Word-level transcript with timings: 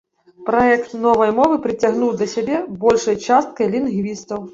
Праект 0.45 0.95
новай 1.03 1.33
мовы 1.39 1.59
прыцягнуў 1.65 2.15
да 2.21 2.25
сябе 2.33 2.57
большай 2.87 3.19
часткай 3.29 3.71
лінгвістаў. 3.75 4.41